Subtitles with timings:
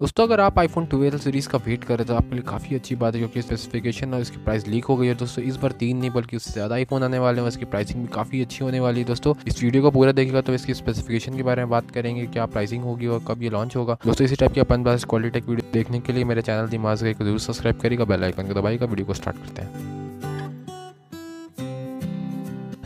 [0.00, 2.94] दोस्तों, अगर आप आईफोन ट्वेल्व सीरीज़ का वेट कर रहे तो आपके लिए काफ़ी अच्छी
[2.96, 5.96] बात है, क्योंकि स्पेसिफिकेशन और इसकी प्राइस लीक हो गई है। दोस्तों, इस बार तीन
[5.96, 9.00] नहीं, बल्कि उससे ज़्यादा आईफोन आने वाले हैं इसकी प्राइसिंग भी काफ़ी अच्छी होने वाली
[9.00, 12.26] है। दोस्तों, इस वीडियो को पूरा देखेगा तो इसकी स्पेसिफिकेशन के बारे में बात करेंगे,
[12.26, 15.40] क्या प्राइसिंग होगी और कब ये लॉन्च होगा। दोस्तों, इसी टाइप की अपन बेस्ट क्वालिटी
[15.40, 18.86] वीडियो देखने के लिए मेरे चैनल दिमाग को ज़रूर सब्सक्राइब करेगा बेल आइकन को दबाएगा
[18.86, 19.96] वीडियो को स्टार्ट करते हैं।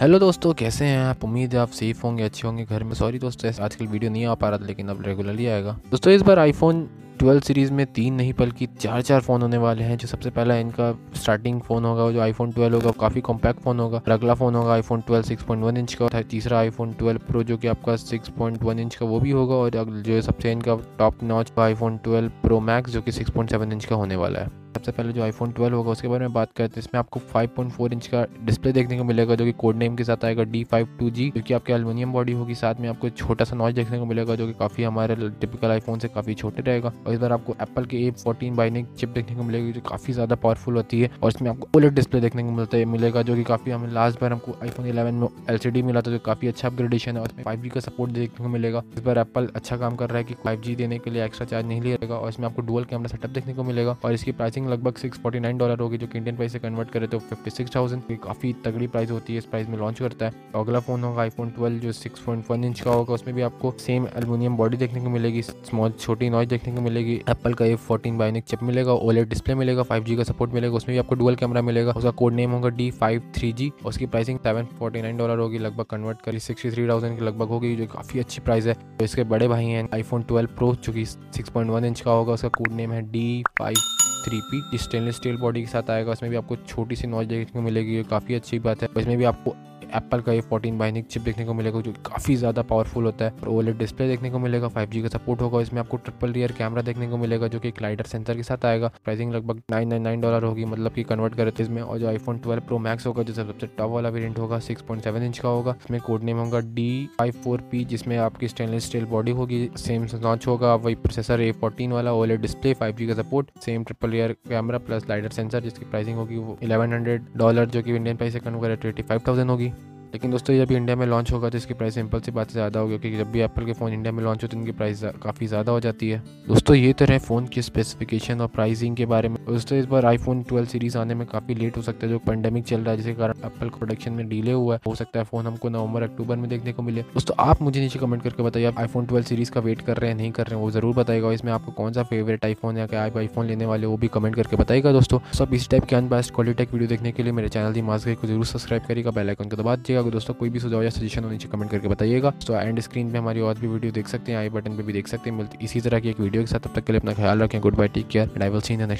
[0.00, 1.24] हेलो दोस्तों, कैसे हैं आप?
[1.24, 4.34] उम्मीद है आप सेफ़ होंगे, अच्छे होंगे घर में। सॉरी दोस्तों आजकल वीडियो नहीं आ
[4.34, 6.88] पा रहा था, लेकिन अब रेगुलरली आएगा। दोस्तों, इस बार आईफोन
[7.22, 10.54] ट्वेल्व सीरीज़ में तीन नहीं, बल्कि चार चार फ़ोन होने वाले हैं, जो सबसे पहला
[10.56, 14.72] इनका स्टार्टिंग फ़ोन होगा, जो आईफोन ट्वेल्व होगा काफ़ी कॉम्पैक्ट फ़ोन होगा। अगला फ़ोन होगा
[14.74, 18.28] iPhone twelve six point one inch का तीसरा आईफोन ट्वेल्व प्रो जो कि आपका सिक्स
[18.28, 22.32] पॉइंट वन इंच का, वो भी होगा, और जो सबसे इनका top notch iPhone twelve
[22.42, 25.22] pro max जो कि सिक्स पॉइंट सेवन इंच का होने वाला है। सबसे पहले जो
[25.22, 28.72] आईफोन 12 होगा, उसके बारे में बात करते हैं। इसमें आपको 5.4 इंच का डिस्प्ले
[28.72, 31.54] देखने को मिलेगा, जो कि कोड नेम के साथ आएगा डी फाइव टू जी जो
[31.56, 34.52] आपके एलुमिनियम बॉडी होगी। साथ में आपको छोटा सा नॉइज़ देखने को मिलेगा, जो कि
[34.52, 38.10] काफ़ी हमारे टिपिकल आईफोन से काफ़ी छोटे रहेगा। और इस बार आपको एप्पल के ए
[38.22, 41.68] फोर्टीन बाइनिक चिप देखने को मिलेगी, जो काफ़ी ज़्यादा पावरफुल होती है। और इसमें आपको
[41.76, 44.86] ओलेट डिस्प्ले देखने को मिलता है, मिलेगा, जो कि काफ़ी हमें लास्ट बार हमको आईफोन
[44.86, 48.44] इलेवन में एल मिला था, जो काफ़ी अच्छा अपग्रेडेशन है। उसमें फाइव का सपोर्ट देखने
[48.44, 51.24] को मिलेगा। इस बार एप्पल अच्छा काम कर रहा है कि फाइव देने के लिए
[51.24, 54.32] एक्स्ट्रा चार्ज नहीं लिएगा और इसमें आपको डुअल कैमरा सेटअप देखने को मिलेगा। और इसकी
[54.32, 57.18] प्राइसिंग लगभग सिक्स फोर्टी नाइन डॉलर होगी, जो कि इंडियन प्राइस से कन्वर्ट करे तो
[57.20, 60.60] फिफ्टी सिक्स थाउज़ेंड काफ़ी तगड़ी प्राइस होती है, इस प्राइस में लॉन्च करता है। तो
[60.60, 63.74] अगला फ़ोन होगा आईफोन ट्वेल्व जो सिक्स पॉइंट वन इंच का होगा, उसमें भी आपको
[63.80, 67.74] सेम एलुमिनियम बॉडी देखने को मिलेगी स्मॉल छोटी नॉइज़ देखने को मिलेगी एप्पल का ये
[67.78, 71.14] फोर्टीन बाइनिक चिप मिलेगा ओलेट डिस्प्ले मिलेगा फाइव जी का सपोर्ट मिलेगा, उसमें भी आपको
[71.14, 75.02] डुअल कैमरा मिलेगा, उसका कोड नेम होगा डी फाइव थ्री जी उसकी pricing seven forty
[75.02, 78.40] nine dollar होगी, लगभग कन्वर्ट करी सिक्सटी थ्री थाउज़ेंड की लगभग होगी, जो काफ़ी अच्छी
[78.40, 81.84] प्राइस है। तो इसके बड़े भाई हैं आईफोन ट्वेल्व प्रो जो कि सिक्स पॉइंट वन
[81.84, 85.66] इंच का होगा, उसका कोड नेम है D five three P stainless steel body के
[85.66, 88.88] साथ आएगा, उसमें भी आपको छोटी सी नॉलेज देखने को मिलेगी काफ़ी अच्छी बात है।
[88.98, 89.54] इसमें भी आपको
[89.94, 93.30] एप्पल का ये फोर्टीन बाइनिक चिप देखने को मिलेगा, जो काफ़ी ज़्यादा पावरफुल होता है।
[93.32, 96.82] और ओलेट डिस्प्ले देखने को मिलेगा फाइव का सपोर्ट होगा इसमें आपको ट्रिपल रियर कैमरा
[96.82, 100.20] देखने को मिलेगा, जो कि लाइटर सेंसर के साथ आएगा। प्राइसिंग लगभग नाइन नाइन नाइन
[100.20, 103.22] डॉलर होगी मतलब कि कन्वर्ट करे तो इसमें। और जो आईफोन ट्वेल्व प्रो मैक्स होगा,
[103.22, 106.38] जो सबसे टॉप वाला वेरियंट होगा सिक्स पॉइंट सेवन इंच का होगा। इसमें कोड नेम
[106.38, 110.94] होगा डी फाइव फोर पी जिसमें आपकी स्टेनलेस स्टील बॉडी होगी। सेम लॉन्च होगा, वही
[110.96, 115.30] प्रोसेसर ए फोर्टीन वाला ओलेट डिस्प्ले फाइव का support same triple rear camera plus lidar
[115.30, 119.02] sensor जिसकी प्राइसिंग होगी वो इलेवन हंड्रेड डॉलर जो कि इंडियन प्राइस से कन्वर्ट ट्वेंटी
[119.02, 119.72] फाइव थाउज़ेंड होगी।
[120.12, 122.98] लेकिन दोस्तों जब इंडिया में लॉन्च होगा तो इसकी प्राइस सिंपल सी बात ज़्यादा होगी,
[122.98, 125.72] क्योंकि जब भी एप्पल के फ़ोन इंडिया में लॉन्च होते हैं, इनकी प्राइस काफ़ी ज़्यादा
[125.72, 126.18] हो जाती है।
[126.48, 130.42] दोस्तों, ये तरह फ़ोन की स्पेसिफिकेशन और प्राइसिंग के बारे में। दोस्तों, इस बार आईफोन
[130.42, 133.14] ट्वेल्व सीरीज़ आने में काफ़ी लेट हो सकता है, जो पेंडेमिक चल रहा है, जिसके
[133.14, 136.36] कारण एप्पल को प्रोडक्शन में डिले हुआ है। हो सकता है फ़ोन हमको नवंबर, अक्टूबर
[136.36, 139.50] में देखने को मिले। दोस्तों, आप मुझे नीचे कमेंट करके बताइए, आप आईफोन ट्वेल्व सीरीज़
[139.50, 141.92] का वेट कर रहे हैं, नहीं कर रहे हैं, वो ज़रूर बताएगा इसमें आपको कौन
[141.92, 145.18] सा फेवरेट आईफोन या क्या आप आईफोन लेने वाले वो भी कमेंट करके बताएगा दोस्तों।
[145.34, 148.26] सब इस टाइप के अनबेस्ट क्वालिटी वीडियो देखने के लिए मेरे चैनल दी मास्क को
[148.26, 151.48] ज़रूर सब्सक्राइब करेगा बेलाइकन को दबा दीजिएगा। दोस्तों, कोई भी सुझाव या सजेशन हो, नीचे
[151.48, 154.48] कमेंट करके बताइएगा। तो एंड स्क्रीन पे हमारी और भी वीडियो देख सकते हैं, आई
[154.48, 156.72] बटन पे भी देख सकते हैं। मिलती इसी तरह की एक वीडियो के साथ, तब
[156.74, 158.80] तक के लिए अपना ख्याल रखें। Good bye take care and I will see in
[158.80, 158.90] next